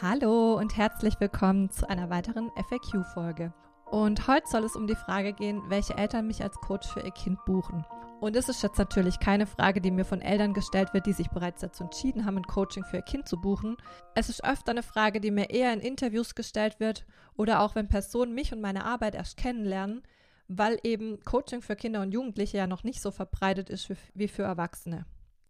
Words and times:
Hallo 0.00 0.54
und 0.54 0.76
herzlich 0.76 1.18
willkommen 1.18 1.70
zu 1.70 1.88
einer 1.88 2.08
weiteren 2.08 2.52
FAQ-Folge. 2.54 3.52
Und 3.90 4.28
heute 4.28 4.46
soll 4.46 4.62
es 4.62 4.76
um 4.76 4.86
die 4.86 4.94
Frage 4.94 5.32
gehen, 5.32 5.60
welche 5.66 5.96
Eltern 5.96 6.28
mich 6.28 6.40
als 6.40 6.54
Coach 6.60 6.86
für 6.86 7.00
ihr 7.00 7.10
Kind 7.10 7.44
buchen. 7.46 7.84
Und 8.20 8.36
es 8.36 8.48
ist 8.48 8.62
jetzt 8.62 8.78
natürlich 8.78 9.18
keine 9.18 9.44
Frage, 9.44 9.80
die 9.80 9.90
mir 9.90 10.04
von 10.04 10.20
Eltern 10.20 10.54
gestellt 10.54 10.94
wird, 10.94 11.06
die 11.06 11.12
sich 11.12 11.30
bereits 11.30 11.62
dazu 11.62 11.82
entschieden 11.82 12.24
haben, 12.24 12.36
ein 12.36 12.46
Coaching 12.46 12.84
für 12.84 12.98
ihr 12.98 13.02
Kind 13.02 13.26
zu 13.26 13.40
buchen. 13.40 13.76
Es 14.14 14.28
ist 14.28 14.44
öfter 14.44 14.70
eine 14.70 14.84
Frage, 14.84 15.20
die 15.20 15.32
mir 15.32 15.50
eher 15.50 15.72
in 15.72 15.80
Interviews 15.80 16.36
gestellt 16.36 16.78
wird 16.78 17.04
oder 17.34 17.60
auch 17.60 17.74
wenn 17.74 17.88
Personen 17.88 18.34
mich 18.34 18.52
und 18.52 18.60
meine 18.60 18.84
Arbeit 18.84 19.16
erst 19.16 19.36
kennenlernen, 19.36 20.02
weil 20.46 20.78
eben 20.84 21.24
Coaching 21.24 21.60
für 21.60 21.74
Kinder 21.74 22.02
und 22.02 22.12
Jugendliche 22.12 22.58
ja 22.58 22.68
noch 22.68 22.84
nicht 22.84 23.02
so 23.02 23.10
verbreitet 23.10 23.68
ist 23.68 23.92
wie 24.14 24.28
für 24.28 24.44
Erwachsene. 24.44 25.06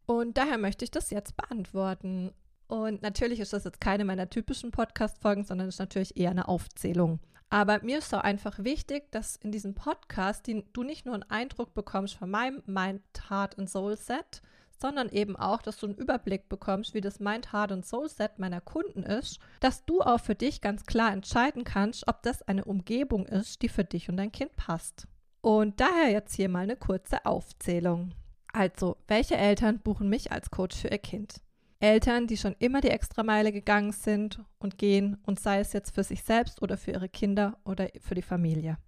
Und 0.07 0.39
daher 0.39 0.57
möchte 0.57 0.87
ich 0.87 0.91
das 0.91 1.11
jetzt 1.11 1.37
beantworten. 1.37 2.33
Und 2.69 3.03
natürlich 3.03 3.41
ist 3.41 3.55
das 3.55 3.65
jetzt 3.65 3.81
keine 3.81 4.05
meiner 4.05 4.31
typischen 4.31 4.71
Podcast-Folgen, 4.71 5.45
sondern 5.45 5.69
ist 5.69 5.79
natürlich 5.79 6.17
eher 6.17 6.31
eine 6.31 6.49
Aufzählung. 6.49 7.19
Aber 7.51 7.83
mir 7.83 7.99
ist 7.99 8.15
auch 8.15 8.21
einfach 8.21 8.63
wichtig, 8.63 9.11
dass 9.11 9.37
in 9.37 9.53
diesem 9.53 9.75
Podcast 9.75 10.47
die, 10.47 10.65
du 10.75 10.83
nicht 10.83 11.07
nur 11.07 11.15
einen 11.15 11.31
Eindruck 11.31 11.73
bekommst 11.73 12.15
von 12.17 12.31
meinem 12.31 12.63
Mind, 12.67 13.03
Heart 13.31 13.59
and 13.59 13.71
Soul 13.71 13.97
Set, 13.97 14.43
sondern 14.79 15.09
eben 15.09 15.35
auch, 15.35 15.63
dass 15.63 15.79
du 15.79 15.87
einen 15.87 15.97
Überblick 15.97 16.51
bekommst, 16.51 16.93
wie 16.93 17.01
das 17.01 17.21
Mind, 17.21 17.53
Heart 17.53 17.73
und 17.73 17.87
Soul 17.87 18.09
Set 18.09 18.39
meiner 18.39 18.61
Kunden 18.61 19.03
ist, 19.03 19.41
dass 19.61 19.87
du 19.87 20.03
auch 20.03 20.21
für 20.21 20.35
dich 20.35 20.61
ganz 20.61 20.85
klar 20.85 21.11
entscheiden 21.11 21.65
kannst, 21.65 22.07
ob 22.07 22.23
das 22.23 22.43
eine 22.43 22.67
Umgebung 22.67 23.27
ist, 23.27 23.63
die 23.63 23.71
für 23.71 23.85
dich 23.85 24.11
und 24.11 24.19
dein 24.19 24.31
Kind 24.31 24.55
passt. 24.57 25.09
Und 25.41 25.81
daher 25.81 26.11
jetzt 26.11 26.35
hier 26.35 26.51
mal 26.51 26.65
eine 26.65 26.77
kurze 26.77 27.25
Aufzählung. 27.25 28.13
Also, 28.53 28.99
welche 29.09 29.37
Eltern 29.37 29.81
buchen 29.81 30.09
mich 30.09 30.33
als 30.33 30.51
Coach 30.51 30.77
für 30.77 30.89
ihr 30.89 30.99
Kind? 30.99 31.41
Eltern, 31.81 32.27
die 32.27 32.37
schon 32.37 32.57
immer 32.59 32.81
die 32.81 32.91
Extrameile 32.91 33.53
gegangen 33.53 33.93
sind 33.93 34.41
und 34.59 34.79
gehen 34.79 35.17
und 35.25 35.39
sei 35.39 35.61
es 35.61 35.73
jetzt 35.73 35.95
für 35.95 36.03
sich 36.03 36.25
selbst 36.25 36.61
oder 36.61 36.77
für 36.77 36.91
ihre 36.91 37.09
Kinder 37.09 37.57
oder 37.65 37.89
für 38.01 38.17
die 38.17 38.23
Familie. 38.23 38.79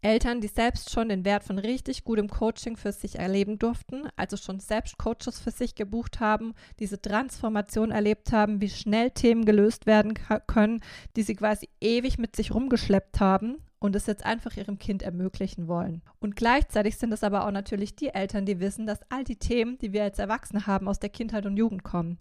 Eltern, 0.00 0.40
die 0.40 0.46
selbst 0.46 0.90
schon 0.90 1.08
den 1.08 1.24
Wert 1.24 1.42
von 1.42 1.58
richtig 1.58 2.04
gutem 2.04 2.28
Coaching 2.28 2.76
für 2.76 2.92
sich 2.92 3.18
erleben 3.18 3.58
durften, 3.58 4.08
also 4.14 4.36
schon 4.36 4.60
selbst 4.60 4.98
Coaches 4.98 5.40
für 5.40 5.50
sich 5.50 5.74
gebucht 5.74 6.20
haben, 6.20 6.54
diese 6.78 7.02
Transformation 7.02 7.90
erlebt 7.90 8.30
haben, 8.30 8.60
wie 8.60 8.68
schnell 8.68 9.10
Themen 9.10 9.44
gelöst 9.44 9.86
werden 9.86 10.14
können, 10.46 10.80
die 11.16 11.22
sie 11.22 11.34
quasi 11.34 11.68
ewig 11.80 12.18
mit 12.18 12.36
sich 12.36 12.54
rumgeschleppt 12.54 13.18
haben 13.18 13.56
und 13.80 13.96
es 13.96 14.06
jetzt 14.06 14.24
einfach 14.24 14.56
ihrem 14.56 14.78
Kind 14.78 15.02
ermöglichen 15.02 15.66
wollen. 15.66 16.02
Und 16.20 16.36
gleichzeitig 16.36 16.96
sind 16.98 17.12
es 17.12 17.24
aber 17.24 17.44
auch 17.44 17.50
natürlich 17.50 17.96
die 17.96 18.08
Eltern, 18.08 18.46
die 18.46 18.60
wissen, 18.60 18.86
dass 18.86 19.00
all 19.10 19.24
die 19.24 19.36
Themen, 19.36 19.78
die 19.78 19.92
wir 19.92 20.04
als 20.04 20.20
Erwachsene 20.20 20.68
haben, 20.68 20.86
aus 20.86 21.00
der 21.00 21.10
Kindheit 21.10 21.46
und 21.46 21.56
Jugend 21.56 21.82
kommen. 21.82 22.18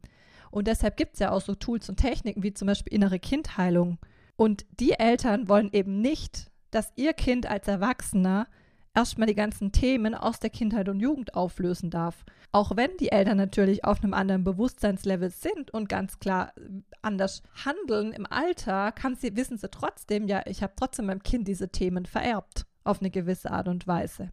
Und 0.56 0.68
deshalb 0.68 0.96
gibt 0.96 1.16
es 1.16 1.20
ja 1.20 1.32
auch 1.32 1.42
so 1.42 1.54
Tools 1.54 1.90
und 1.90 1.98
Techniken 1.98 2.42
wie 2.42 2.54
zum 2.54 2.68
Beispiel 2.68 2.94
innere 2.94 3.20
Kindheilung. 3.20 3.98
Und 4.38 4.66
die 4.80 4.94
Eltern 4.94 5.50
wollen 5.50 5.70
eben 5.74 6.00
nicht, 6.00 6.50
dass 6.72 6.94
ihr 6.96 7.12
Kind 7.12 7.46
als 7.46 7.68
Erwachsener 7.68 8.48
erstmal 8.94 9.28
die 9.28 9.36
ganzen 9.36 9.74
Themen 9.74 10.16
aus 10.16 10.40
der 10.40 10.50
Kindheit 10.50 10.88
und 10.88 11.02
Jugend 11.02 11.36
auflösen 11.36 11.90
darf. 11.90 12.24
Auch 12.54 12.78
wenn 12.78 12.96
die 13.02 13.12
Eltern 13.12 13.36
natürlich 13.36 13.84
auf 13.84 14.02
einem 14.02 14.14
anderen 14.14 14.46
Bewusstseinslevel 14.46 15.30
sind 15.30 15.72
und 15.72 15.90
ganz 15.90 16.20
klar 16.20 16.54
anders 17.02 17.44
handeln 17.66 18.14
im 18.14 18.26
Alter, 18.26 18.94
sie, 19.20 19.36
wissen 19.36 19.58
sie 19.58 19.68
trotzdem, 19.68 20.26
ja, 20.26 20.42
ich 20.46 20.64
habe 20.64 20.72
trotzdem 20.78 21.08
meinem 21.08 21.22
Kind 21.22 21.50
diese 21.50 21.68
Themen 21.68 22.06
vererbt 22.06 22.66
auf 22.86 23.02
eine 23.02 23.12
gewisse 23.12 23.52
Art 23.52 23.68
und 23.68 23.88
Weise. 23.88 24.32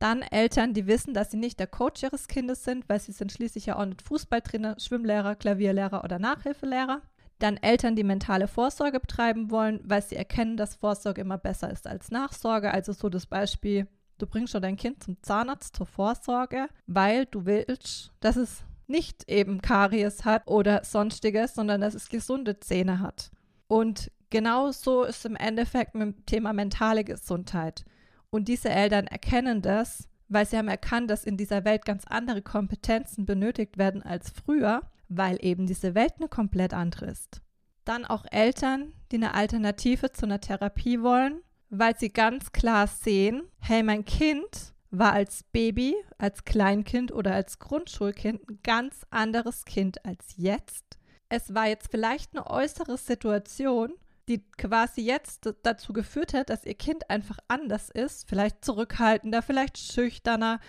Dann 0.00 0.22
Eltern, 0.22 0.72
die 0.72 0.86
wissen, 0.86 1.12
dass 1.12 1.30
sie 1.30 1.36
nicht 1.36 1.60
der 1.60 1.66
Coach 1.66 2.02
ihres 2.02 2.26
Kindes 2.26 2.64
sind, 2.64 2.88
weil 2.88 2.98
sie 2.98 3.12
sind 3.12 3.32
schließlich 3.32 3.66
ja 3.66 3.78
auch 3.78 3.84
nicht 3.84 4.00
Fußballtrainer, 4.00 4.76
Schwimmlehrer, 4.80 5.36
Klavierlehrer 5.36 6.02
oder 6.02 6.18
Nachhilfelehrer. 6.18 7.02
Dann 7.38 7.58
Eltern, 7.58 7.96
die 7.96 8.02
mentale 8.02 8.48
Vorsorge 8.48 8.98
betreiben 8.98 9.50
wollen, 9.50 9.80
weil 9.84 10.02
sie 10.02 10.16
erkennen, 10.16 10.56
dass 10.56 10.74
Vorsorge 10.74 11.20
immer 11.20 11.36
besser 11.36 11.70
ist 11.70 11.86
als 11.86 12.10
Nachsorge. 12.10 12.72
Also 12.72 12.94
so 12.94 13.10
das 13.10 13.26
Beispiel, 13.26 13.88
du 14.16 14.26
bringst 14.26 14.52
schon 14.52 14.62
dein 14.62 14.78
Kind 14.78 15.04
zum 15.04 15.22
Zahnarzt 15.22 15.76
zur 15.76 15.86
Vorsorge, 15.86 16.68
weil 16.86 17.26
du 17.26 17.44
willst, 17.44 18.10
dass 18.20 18.36
es 18.36 18.64
nicht 18.86 19.30
eben 19.30 19.60
Karies 19.60 20.24
hat 20.24 20.48
oder 20.48 20.82
sonstiges, 20.82 21.54
sondern 21.54 21.82
dass 21.82 21.92
es 21.92 22.08
gesunde 22.08 22.58
Zähne 22.58 23.00
hat. 23.00 23.30
Und 23.68 24.10
genau 24.30 24.72
so 24.72 25.04
ist 25.04 25.26
im 25.26 25.36
Endeffekt 25.36 25.94
mit 25.94 26.02
dem 26.02 26.26
Thema 26.26 26.54
mentale 26.54 27.04
Gesundheit. 27.04 27.84
Und 28.30 28.48
diese 28.48 28.70
Eltern 28.70 29.06
erkennen 29.06 29.62
das, 29.62 30.08
weil 30.28 30.46
sie 30.46 30.56
haben 30.56 30.68
erkannt, 30.68 31.10
dass 31.10 31.24
in 31.24 31.36
dieser 31.36 31.64
Welt 31.64 31.84
ganz 31.84 32.04
andere 32.06 32.42
Kompetenzen 32.42 33.26
benötigt 33.26 33.78
werden 33.78 34.02
als 34.02 34.30
früher, 34.30 34.82
weil 35.08 35.38
eben 35.44 35.66
diese 35.66 35.94
Welt 35.94 36.14
eine 36.18 36.28
komplett 36.28 36.72
andere 36.72 37.06
ist. 37.06 37.42
Dann 37.84 38.04
auch 38.04 38.24
Eltern, 38.30 38.92
die 39.10 39.16
eine 39.16 39.34
Alternative 39.34 40.12
zu 40.12 40.26
einer 40.26 40.40
Therapie 40.40 41.02
wollen, 41.02 41.40
weil 41.68 41.96
sie 41.98 42.12
ganz 42.12 42.52
klar 42.52 42.86
sehen, 42.86 43.42
hey, 43.58 43.82
mein 43.82 44.04
Kind 44.04 44.74
war 44.90 45.12
als 45.12 45.44
Baby, 45.52 45.96
als 46.18 46.44
Kleinkind 46.44 47.12
oder 47.12 47.34
als 47.34 47.58
Grundschulkind 47.58 48.48
ein 48.48 48.58
ganz 48.62 49.06
anderes 49.10 49.64
Kind 49.64 50.04
als 50.04 50.34
jetzt. 50.36 50.98
Es 51.28 51.54
war 51.54 51.68
jetzt 51.68 51.90
vielleicht 51.90 52.36
eine 52.36 52.48
äußere 52.48 52.98
Situation, 52.98 53.92
die 54.30 54.44
quasi 54.56 55.02
jetzt 55.02 55.52
dazu 55.64 55.92
geführt 55.92 56.34
hat, 56.34 56.50
dass 56.50 56.64
ihr 56.64 56.74
Kind 56.74 57.10
einfach 57.10 57.38
anders 57.48 57.90
ist, 57.90 58.28
vielleicht 58.28 58.64
zurückhaltender, 58.64 59.42
vielleicht 59.42 59.76
schüchterner, 59.76 60.60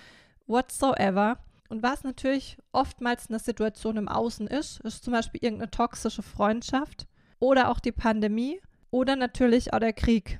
whatsoever. 0.47 1.37
Und 1.69 1.83
was 1.83 2.03
natürlich 2.03 2.57
oftmals 2.71 3.29
eine 3.29 3.39
Situation 3.39 3.97
im 3.97 4.07
Außen 4.07 4.47
ist, 4.47 4.81
ist 4.81 5.03
zum 5.03 5.13
Beispiel 5.13 5.43
irgendeine 5.43 5.69
toxische 5.69 6.23
Freundschaft 6.23 7.07
oder 7.39 7.69
auch 7.69 7.79
die 7.79 7.91
Pandemie 7.91 8.59
oder 8.89 9.15
natürlich 9.15 9.73
auch 9.73 9.79
der 9.79 9.93
Krieg, 9.93 10.39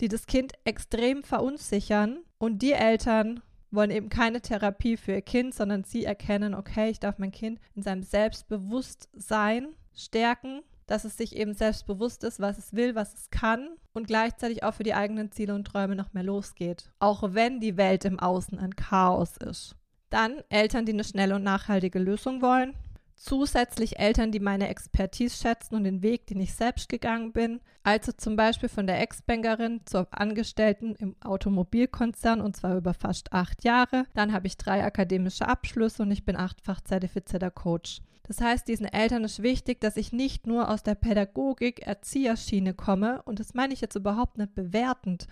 die 0.00 0.08
das 0.08 0.26
Kind 0.26 0.52
extrem 0.64 1.22
verunsichern 1.22 2.18
und 2.38 2.60
die 2.60 2.72
Eltern 2.72 3.40
wollen 3.70 3.90
eben 3.90 4.08
keine 4.08 4.40
Therapie 4.40 4.96
für 4.96 5.12
ihr 5.12 5.22
Kind, 5.22 5.54
sondern 5.54 5.84
sie 5.84 6.04
erkennen, 6.04 6.54
okay, 6.54 6.90
ich 6.90 7.00
darf 7.00 7.18
mein 7.18 7.32
Kind 7.32 7.60
in 7.74 7.82
seinem 7.82 8.02
Selbstbewusstsein 8.02 9.74
stärken 9.94 10.62
dass 10.88 11.04
es 11.04 11.16
sich 11.16 11.36
eben 11.36 11.54
selbstbewusst 11.54 12.24
ist, 12.24 12.40
was 12.40 12.58
es 12.58 12.74
will, 12.74 12.96
was 12.96 13.14
es 13.14 13.30
kann 13.30 13.68
und 13.92 14.08
gleichzeitig 14.08 14.64
auch 14.64 14.74
für 14.74 14.82
die 14.82 14.94
eigenen 14.94 15.30
Ziele 15.30 15.54
und 15.54 15.66
Träume 15.66 15.94
noch 15.94 16.12
mehr 16.14 16.24
losgeht. 16.24 16.90
Auch 16.98 17.34
wenn 17.34 17.60
die 17.60 17.76
Welt 17.76 18.04
im 18.04 18.18
Außen 18.18 18.58
ein 18.58 18.74
Chaos 18.74 19.36
ist. 19.36 19.76
Dann 20.10 20.42
Eltern, 20.48 20.86
die 20.86 20.94
eine 20.94 21.04
schnelle 21.04 21.36
und 21.36 21.44
nachhaltige 21.44 21.98
Lösung 21.98 22.40
wollen. 22.40 22.74
Zusätzlich 23.20 23.98
Eltern, 23.98 24.30
die 24.30 24.38
meine 24.38 24.68
Expertise 24.68 25.36
schätzen 25.36 25.74
und 25.74 25.82
den 25.82 26.02
Weg, 26.02 26.28
den 26.28 26.40
ich 26.40 26.54
selbst 26.54 26.88
gegangen 26.88 27.32
bin. 27.32 27.60
Also 27.82 28.12
zum 28.12 28.36
Beispiel 28.36 28.68
von 28.68 28.86
der 28.86 29.00
Ex-Bankerin 29.00 29.80
zur 29.86 30.06
Angestellten 30.12 30.94
im 30.94 31.16
Automobilkonzern 31.24 32.40
und 32.40 32.56
zwar 32.56 32.76
über 32.76 32.94
fast 32.94 33.32
acht 33.32 33.64
Jahre. 33.64 34.06
Dann 34.14 34.32
habe 34.32 34.46
ich 34.46 34.56
drei 34.56 34.84
akademische 34.84 35.48
Abschlüsse 35.48 36.04
und 36.04 36.12
ich 36.12 36.24
bin 36.24 36.36
achtfach 36.36 36.80
zertifizierter 36.80 37.50
Coach. 37.50 38.02
Das 38.22 38.40
heißt, 38.40 38.68
diesen 38.68 38.86
Eltern 38.86 39.24
ist 39.24 39.42
wichtig, 39.42 39.80
dass 39.80 39.96
ich 39.96 40.12
nicht 40.12 40.46
nur 40.46 40.70
aus 40.70 40.84
der 40.84 40.94
Pädagogik, 40.94 41.84
Erzieherschiene 41.84 42.72
komme 42.72 43.22
und 43.24 43.40
das 43.40 43.52
meine 43.52 43.74
ich 43.74 43.80
jetzt 43.80 43.96
überhaupt 43.96 44.38
nicht 44.38 44.54
bewertend, 44.54 45.26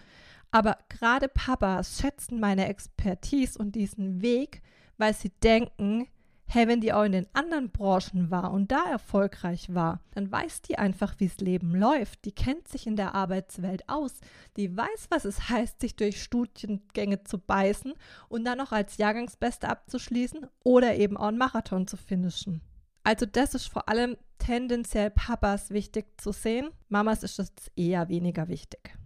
aber 0.51 0.79
gerade 0.89 1.29
Papas 1.29 2.01
schätzen 2.01 2.41
meine 2.41 2.67
Expertise 2.67 3.59
und 3.59 3.77
diesen 3.77 4.23
Weg, 4.23 4.63
weil 4.97 5.15
sie 5.15 5.31
denken, 5.43 6.09
hey, 6.47 6.69
wenn 6.69 6.81
die 6.81 6.93
auch 6.93 7.03
in 7.03 7.13
den 7.13 7.27
anderen 7.33 7.71
Branchen 7.71 8.31
war 8.31 8.53
und 8.53 8.71
da 8.71 8.85
erfolgreich 8.91 9.75
war, 9.75 10.01
dann 10.13 10.31
weiß 10.31 10.63
die 10.63 10.79
einfach, 10.79 11.15
wie 11.19 11.27
das 11.29 11.39
Leben 11.39 11.75
läuft. 11.75 12.25
Die 12.25 12.33
kennt 12.33 12.69
sich 12.69 12.87
in 12.87 12.97
der 12.97 13.15
Arbeitswelt 13.15 13.89
aus. 13.89 14.21
Die 14.57 14.77
weiß, 14.77 15.09
was 15.11 15.25
es 15.25 15.49
heißt, 15.49 15.81
sich 15.81 15.97
durch 15.97 16.23
Studiengänge 16.23 17.25
zu 17.25 17.39
beißen 17.39 17.95
und 18.29 18.45
dann 18.45 18.59
noch 18.59 18.73
als 18.73 18.97
Jahrgangsbeste 18.97 19.69
abzuschließen 19.69 20.47
oder 20.63 20.97
eben 20.97 21.17
auch 21.17 21.29
einen 21.29 21.39
Marathon 21.39 21.87
zu 21.87 21.97
finishen. 21.97 22.63
Also 23.03 23.27
das 23.27 23.55
ist 23.55 23.69
vor 23.69 23.89
allem 23.89 24.17
tendenziell 24.39 25.11
Papas 25.11 25.71
wichtig 25.71 26.21
zu 26.21 26.33
sehen. 26.33 26.71
Mamas 26.89 27.23
ist 27.23 27.39
das 27.39 27.53
eher 27.77 28.09
weniger 28.09 28.49
wichtig. 28.49 28.97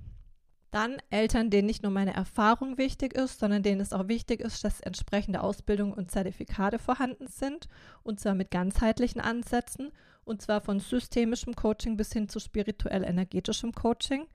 Dann 0.71 0.99
Eltern, 1.11 1.51
denen 1.51 1.67
nicht 1.67 1.83
nur 1.83 1.91
meine 1.91 2.15
Erfahrung 2.15 2.79
wichtig 2.79 3.15
ist, 3.15 3.41
sondern 3.41 3.63
denen 3.63 3.81
es 3.81 3.93
auch 3.93 4.07
wichtig 4.07 4.41
ist, 4.41 4.63
dass 4.63 4.81
entsprechende 4.81 5.43
Ausbildung 5.43 5.93
und 5.93 6.11
Zertifikate 6.11 6.79
vorhanden 6.79 7.27
sind, 7.27 7.69
und 8.05 8.21
zwar 8.21 8.35
mit 8.35 8.51
ganzheitlichen 8.51 9.21
Ansätzen, 9.21 9.91
und 10.25 10.43
zwar 10.43 10.61
von 10.61 10.79
systemischem 10.79 11.57
Coaching 11.57 11.97
bis 11.97 12.13
hin 12.13 12.29
zu 12.29 12.39
spirituell-energetischem 12.39 13.73
Coaching. 13.73 14.27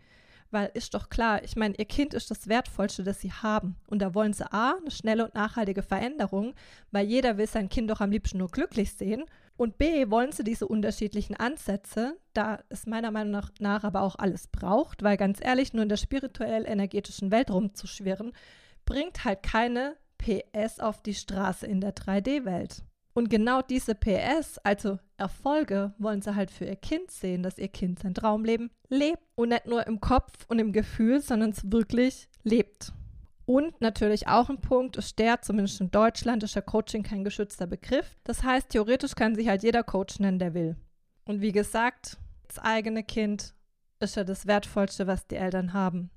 Weil 0.51 0.71
ist 0.73 0.93
doch 0.93 1.09
klar, 1.09 1.43
ich 1.43 1.55
meine, 1.55 1.75
ihr 1.75 1.85
Kind 1.85 2.13
ist 2.13 2.29
das 2.29 2.47
Wertvollste, 2.47 3.03
das 3.03 3.21
sie 3.21 3.31
haben. 3.31 3.77
Und 3.87 3.99
da 3.99 4.13
wollen 4.13 4.33
sie 4.33 4.51
A, 4.51 4.75
eine 4.79 4.91
schnelle 4.91 5.25
und 5.25 5.33
nachhaltige 5.33 5.81
Veränderung, 5.81 6.53
weil 6.91 7.07
jeder 7.07 7.37
will 7.37 7.47
sein 7.47 7.69
Kind 7.69 7.89
doch 7.89 8.01
am 8.01 8.11
liebsten 8.11 8.37
nur 8.37 8.49
glücklich 8.49 8.93
sehen. 8.93 9.25
Und 9.57 9.77
B, 9.77 10.09
wollen 10.09 10.31
sie 10.31 10.43
diese 10.43 10.67
unterschiedlichen 10.67 11.35
Ansätze, 11.35 12.17
da 12.33 12.59
es 12.69 12.85
meiner 12.85 13.11
Meinung 13.11 13.41
nach 13.59 13.83
aber 13.83 14.01
auch 14.01 14.15
alles 14.17 14.47
braucht, 14.47 15.01
weil 15.01 15.15
ganz 15.15 15.39
ehrlich, 15.41 15.73
nur 15.73 15.83
in 15.83 15.89
der 15.89 15.97
spirituell-energetischen 15.97 17.31
Welt 17.31 17.49
rumzuschwirren, 17.49 18.33
bringt 18.85 19.23
halt 19.23 19.43
keine 19.43 19.95
PS 20.17 20.79
auf 20.79 21.01
die 21.01 21.13
Straße 21.13 21.65
in 21.65 21.79
der 21.79 21.95
3D-Welt. 21.95 22.83
Und 23.13 23.29
genau 23.29 23.61
diese 23.61 23.95
PS, 23.95 24.57
also 24.63 24.99
Erfolge, 25.15 25.93
wollen 25.97 26.21
sie 26.21 26.35
halt 26.35 26.51
für 26.51 26.65
ihr 26.65 26.75
Kind 26.75 27.11
sehen, 27.11 27.43
dass 27.43 27.57
ihr 27.57 27.69
Kind 27.69 27.99
sein 27.99 28.13
Traumleben 28.13 28.71
lebt. 28.89 29.23
Und 29.35 29.49
nicht 29.49 29.67
nur 29.67 29.87
im 29.87 30.01
Kopf 30.01 30.33
und 30.49 30.59
im 30.59 30.73
Gefühl, 30.73 31.21
sondern 31.21 31.51
es 31.51 31.71
wirklich 31.71 32.27
lebt. 32.43 32.91
Und 33.45 33.79
natürlich 33.79 34.27
auch 34.27 34.49
ein 34.49 34.59
Punkt, 34.59 34.97
ist 34.97 35.19
der, 35.19 35.41
zumindest 35.41 35.79
in 35.79 35.91
Deutschland, 35.91 36.43
ist 36.43 36.55
ja 36.55 36.61
Coaching 36.61 37.03
kein 37.03 37.23
geschützter 37.23 37.67
Begriff. 37.67 38.17
Das 38.23 38.43
heißt, 38.43 38.69
theoretisch 38.69 39.13
kann 39.13 39.35
sich 39.35 39.47
halt 39.47 39.61
jeder 39.61 39.83
Coach 39.83 40.19
nennen, 40.19 40.39
der 40.39 40.53
will. 40.53 40.75
Und 41.25 41.41
wie 41.41 41.51
gesagt, 41.51 42.17
das 42.47 42.59
eigene 42.59 43.03
Kind 43.03 43.53
ist 43.99 44.15
ja 44.15 44.23
das 44.23 44.47
Wertvollste, 44.47 45.07
was 45.07 45.27
die 45.27 45.35
Eltern 45.35 45.73
haben. 45.73 46.09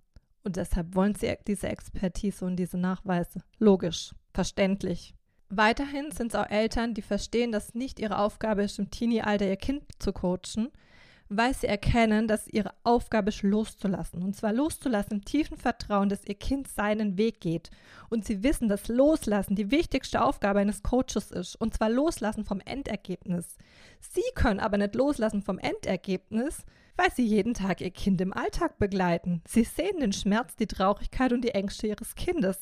Und 0.43 0.57
deshalb 0.57 0.95
wollen 0.95 1.15
sie 1.15 1.35
diese 1.47 1.69
Expertise 1.69 2.45
und 2.45 2.57
diese 2.57 2.79
Nachweise. 2.79 3.41
Logisch, 3.59 4.15
verständlich. 4.33 5.15
Weiterhin 5.51 6.11
sind 6.11 6.29
es 6.29 6.35
auch 6.35 6.49
Eltern, 6.49 6.95
die 6.95 7.03
verstehen, 7.03 7.53
dass 7.53 7.75
nicht 7.75 8.01
ihre 8.01 8.19
Aufgabe 8.19 8.63
ist, 8.63 8.79
im 8.79 8.91
Teenie-Alter 8.91 9.47
ihr 9.47 9.57
Kind 9.57 9.83
zu 9.99 10.13
coachen, 10.13 10.71
weil 11.29 11.55
sie 11.55 11.67
erkennen, 11.67 12.27
dass 12.27 12.49
ihre 12.49 12.73
Aufgabe 12.85 13.29
ist, 13.29 13.43
loszulassen. 13.43 14.23
Und 14.23 14.35
zwar 14.35 14.53
loszulassen 14.53 15.19
im 15.19 15.25
tiefen 15.25 15.57
Vertrauen, 15.57 16.09
dass 16.09 16.25
ihr 16.25 16.35
Kind 16.35 16.69
seinen 16.69 17.19
Weg 17.19 17.41
geht. 17.41 17.71
Und 18.09 18.25
sie 18.25 18.43
wissen, 18.43 18.69
dass 18.69 18.89
Loslassen 18.89 19.55
die 19.55 19.71
wichtigste 19.71 20.23
Aufgabe 20.23 20.61
eines 20.61 20.83
Coaches 20.83 21.31
ist. 21.31 21.57
Und 21.57 21.75
zwar 21.75 21.91
Loslassen 21.91 22.45
vom 22.45 22.61
Endergebnis. 22.61 23.57
Sie 24.01 24.23
können 24.35 24.61
aber 24.61 24.79
nicht 24.79 24.95
loslassen 24.95 25.43
vom 25.43 25.59
Endergebnis, 25.59 26.65
weil 26.97 27.13
sie 27.13 27.25
jeden 27.25 27.55
Tag 27.55 27.81
ihr 27.81 27.91
Kind 27.91 28.21
im 28.21 28.33
Alltag 28.33 28.79
begleiten. 28.79 29.43
Sie 29.47 29.65
sehen 29.65 30.01
den 30.01 30.13
Schmerz, 30.13 30.57
die 30.57 30.67
Traurigkeit 30.67 31.33
und 31.33 31.43
die 31.43 31.55
Ängste 31.55 31.87
ihres 31.87 32.15
Kindes 32.15 32.59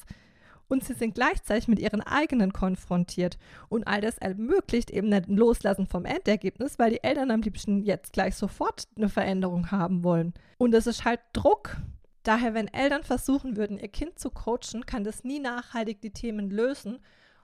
und 0.69 0.85
sie 0.85 0.95
sind 0.95 1.15
gleichzeitig 1.15 1.69
mit 1.69 1.79
ihren 1.79 2.01
eigenen 2.01 2.53
konfrontiert. 2.53 3.39
Und 3.69 3.87
all 3.87 4.01
das 4.01 4.19
ermöglicht 4.19 4.91
eben 4.91 5.13
ein 5.13 5.25
Loslassen 5.29 5.87
vom 5.87 6.05
Endergebnis, 6.05 6.79
weil 6.79 6.91
die 6.91 7.05
Eltern 7.05 7.31
am 7.31 7.43
liebsten 7.43 7.83
jetzt 7.83 8.13
gleich 8.13 8.35
sofort 8.35 8.89
eine 8.97 9.09
Veränderung 9.09 9.71
haben 9.71 10.03
wollen. 10.03 10.35
Und 10.59 10.75
es 10.75 10.87
ist 10.87 11.05
halt 11.05 11.21
Druck. 11.33 11.77
Daher, 12.23 12.55
wenn 12.55 12.67
Eltern 12.69 13.05
versuchen 13.05 13.57
würden, 13.57 13.79
ihr 13.79 13.89
Kind 13.89 14.19
zu 14.19 14.31
coachen, 14.31 14.85
kann 14.85 15.05
das 15.05 15.23
nie 15.23 15.39
nachhaltig 15.39 16.01
die 16.01 16.11
Themen 16.11 16.51
lösen 16.51 16.99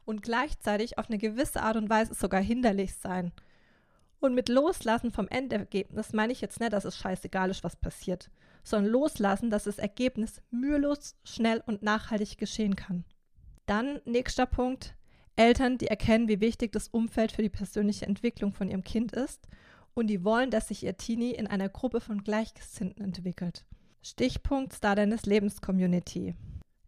und 0.05 0.23
gleichzeitig 0.23 0.99
auf 0.99 1.09
eine 1.09 1.19
gewisse 1.19 1.63
Art 1.63 1.77
und 1.77 1.89
Weise 1.89 2.15
sogar 2.15 2.41
hinderlich 2.41 2.95
sein. 2.97 3.33
Und 4.19 4.35
mit 4.35 4.49
Loslassen 4.49 5.11
vom 5.11 5.29
Endergebnis 5.29 6.13
meine 6.13 6.33
ich 6.33 6.41
jetzt 6.41 6.61
nicht, 6.61 6.73
dass 6.73 6.85
es 6.85 6.97
scheißegal 6.97 7.51
ist, 7.51 7.65
was 7.65 7.77
passiert, 7.77 8.31
sondern 8.63 8.93
loslassen, 8.93 9.51
dass 9.51 9.65
das 9.65 9.79
Ergebnis 9.79 10.41
mühelos, 10.51 11.17
schnell 11.25 11.63
und 11.67 11.83
nachhaltig 11.83 12.39
geschehen 12.39 12.77
kann. 12.77 13.05
Dann 13.67 14.01
nächster 14.05 14.47
Punkt, 14.47 14.95
Eltern, 15.37 15.79
die 15.79 15.87
erkennen, 15.87 16.29
wie 16.29 16.41
wichtig 16.41 16.73
das 16.73 16.89
Umfeld 16.89 17.33
für 17.33 17.43
die 17.43 17.49
persönliche 17.49 18.07
Entwicklung 18.07 18.53
von 18.53 18.69
ihrem 18.69 18.85
Kind 18.85 19.13
ist 19.13 19.49
und 19.95 20.09
die 20.09 20.25
wollen, 20.25 20.51
dass 20.51 20.69
sich 20.69 20.85
ihr 20.85 20.97
Teenie 20.97 21.33
in 21.33 21.47
einer 21.47 21.69
Gruppe 21.69 22.01
von 22.01 22.23
Gleichgesinnten 22.23 23.05
entwickelt. 23.05 23.65
Stichpunkt 24.03 24.73
Star 24.73 24.97
Deines 24.97 25.27
Lebenscommunity. 25.27 26.35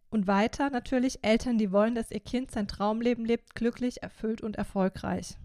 Und 0.09 0.27
weiter 0.27 0.69
natürlich 0.69 1.19
Eltern, 1.23 1.57
die 1.57 1.71
wollen, 1.71 1.95
dass 1.95 2.11
ihr 2.11 2.19
Kind 2.19 2.51
sein 2.51 2.67
Traumleben 2.67 3.25
lebt, 3.25 3.55
glücklich, 3.55 4.03
erfüllt 4.03 4.41
und 4.41 4.55
erfolgreich. 4.55 5.37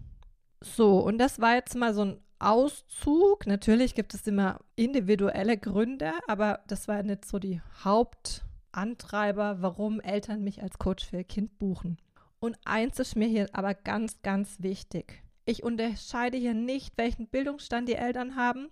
So, 0.61 0.99
und 0.99 1.17
das 1.17 1.39
war 1.39 1.55
jetzt 1.55 1.75
mal 1.75 1.93
so 1.93 2.05
ein 2.05 2.19
Auszug. 2.39 3.47
Natürlich 3.47 3.95
gibt 3.95 4.13
es 4.13 4.27
immer 4.27 4.59
individuelle 4.75 5.57
Gründe, 5.57 6.13
aber 6.27 6.61
das 6.67 6.87
war 6.87 7.03
nicht 7.03 7.25
so 7.25 7.39
die 7.39 7.61
Haupt- 7.83 8.43
Antreiber, 8.73 9.61
warum 9.61 9.99
Eltern 9.99 10.43
mich 10.43 10.61
als 10.61 10.77
Coach 10.77 11.05
für 11.05 11.17
ihr 11.17 11.23
Kind 11.23 11.59
buchen. 11.59 11.97
Und 12.39 12.57
eins 12.65 12.99
ist 12.99 13.15
mir 13.15 13.27
hier 13.27 13.47
aber 13.53 13.73
ganz, 13.73 14.21
ganz 14.21 14.57
wichtig. 14.61 15.23
Ich 15.45 15.63
unterscheide 15.63 16.37
hier 16.37 16.53
nicht, 16.53 16.97
welchen 16.97 17.27
Bildungsstand 17.27 17.87
die 17.87 17.95
Eltern 17.95 18.35
haben, 18.35 18.69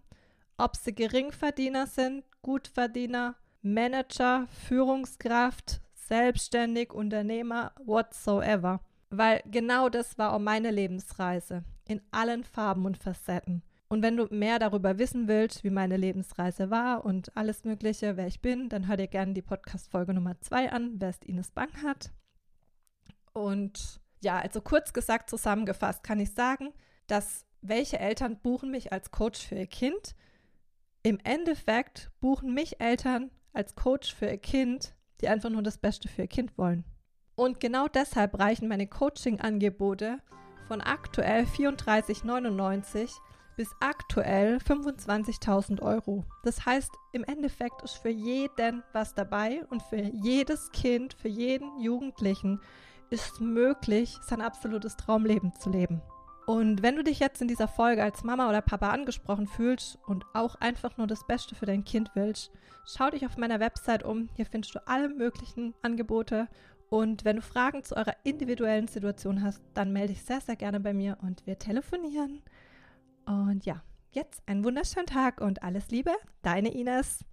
ob 0.58 0.76
sie 0.76 0.94
Geringverdiener 0.94 1.88
sind, 1.88 2.24
Gutverdiener, 2.42 3.36
Manager, 3.62 4.48
Führungskraft, 4.68 5.82
selbstständig, 5.94 6.94
Unternehmer, 6.94 7.74
whatsoever. 7.84 8.82
Weil 9.10 9.42
genau 9.50 9.90
das 9.90 10.18
war 10.18 10.34
auch 10.34 10.40
meine 10.40 10.72
Lebensreise 10.72 11.64
in 11.88 12.02
allen 12.12 12.44
Farben 12.44 12.86
und 12.86 12.98
Facetten. 12.98 13.64
Und 13.92 14.04
wenn 14.04 14.18
du 14.18 14.28
mehr 14.30 14.60
darüber 14.60 15.00
wissen 15.00 15.28
willst, 15.28 15.64
wie 15.64 15.72
meine 15.72 15.98
Lebensreise 15.98 16.70
war 16.70 17.04
und 17.04 17.36
alles 17.36 17.64
Mögliche, 17.64 18.18
wer 18.18 18.28
ich 18.28 18.40
bin, 18.40 18.70
dann 18.70 18.88
hör 18.88 18.98
dir 18.98 19.08
gerne 19.08 19.34
die 19.34 19.42
Podcast-Folge 19.42 20.14
Nummer 20.14 20.40
2 20.40 20.72
an, 20.72 20.94
wer 21.00 21.10
es 21.10 21.18
Ines 21.26 21.50
Bang 21.50 21.72
hat. 21.84 22.12
Und 23.34 24.00
ja, 24.22 24.38
also 24.38 24.62
kurz 24.62 24.94
gesagt, 24.94 25.30
zusammengefasst 25.30 26.04
kann 26.04 26.20
ich 26.20 26.34
sagen, 26.34 26.72
dass 27.08 27.48
welche 27.62 27.98
Eltern 27.98 28.40
buchen 28.40 28.70
mich 28.70 28.94
als 28.94 29.10
Coach 29.10 29.40
für 29.46 29.56
ihr 29.56 29.68
Kind? 29.68 30.16
Im 31.02 31.18
Endeffekt 31.24 32.12
buchen 32.20 32.54
mich 32.54 32.80
Eltern 32.80 33.32
als 33.54 33.74
Coach 33.74 34.14
für 34.14 34.28
ihr 34.28 34.38
Kind, 34.38 34.94
die 35.22 35.30
einfach 35.30 35.50
nur 35.50 35.64
das 35.64 35.80
Beste 35.80 36.08
für 36.08 36.22
ihr 36.24 36.28
Kind 36.28 36.60
wollen. 36.60 36.86
Und 37.34 37.60
genau 37.60 37.88
deshalb 37.88 38.38
reichen 38.38 38.68
meine 38.68 38.86
Coaching-Angebote 38.86 40.20
von 40.68 40.82
aktuell 40.82 41.46
34,99 41.46 43.18
bis 43.60 43.76
aktuell 43.82 44.56
25.000 44.60 45.82
Euro. 45.82 46.24
Das 46.44 46.66
heißt, 46.66 46.92
im 47.12 47.26
Endeffekt 47.26 47.82
ist 47.82 47.96
für 47.96 48.08
jeden 48.08 48.84
was 48.94 49.14
dabei 49.16 49.66
und 49.70 49.84
für 49.84 50.00
jedes 50.00 50.72
Kind, 50.72 51.14
für 51.14 51.28
jeden 51.28 51.78
Jugendlichen 51.82 52.62
ist 53.10 53.42
möglich, 53.42 54.18
sein 54.22 54.40
absolutes 54.40 54.96
Traumleben 54.96 55.52
zu 55.60 55.70
leben. 55.72 56.02
Und 56.48 56.84
wenn 56.84 56.96
du 56.96 57.04
dich 57.04 57.20
jetzt 57.20 57.42
in 57.42 57.50
dieser 57.50 57.68
Folge 57.68 58.02
als 58.02 58.24
Mama 58.24 58.48
oder 58.48 58.62
Papa 58.62 58.92
angesprochen 58.92 59.46
fühlst 59.46 60.00
und 60.08 60.26
auch 60.34 60.56
einfach 60.56 60.96
nur 60.96 61.08
das 61.08 61.28
Beste 61.28 61.54
für 61.54 61.66
dein 61.66 61.84
Kind 61.84 62.12
willst, 62.14 62.52
schau 62.86 63.10
dich 63.10 63.26
auf 63.26 63.36
meiner 63.36 63.60
Website 63.60 64.04
um. 64.04 64.30
Hier 64.38 64.46
findest 64.46 64.74
du 64.74 64.88
alle 64.88 65.10
möglichen 65.10 65.74
Angebote. 65.82 66.48
Und 66.90 67.26
wenn 67.26 67.36
du 67.36 67.42
Fragen 67.42 67.84
zu 67.84 67.98
eurer 67.98 68.16
individuellen 68.24 68.88
Situation 68.88 69.44
hast, 69.44 69.62
dann 69.74 69.92
melde 69.92 70.14
dich 70.14 70.24
sehr, 70.24 70.40
sehr 70.40 70.56
gerne 70.56 70.80
bei 70.80 70.94
mir 70.94 71.18
und 71.22 71.46
wir 71.46 71.60
telefonieren. 71.60 72.42
Und 73.30 73.64
ja, 73.64 73.84
jetzt 74.10 74.42
einen 74.48 74.64
wunderschönen 74.64 75.06
Tag 75.06 75.40
und 75.40 75.62
alles 75.62 75.92
Liebe, 75.92 76.10
deine 76.42 76.74
Ines. 76.74 77.24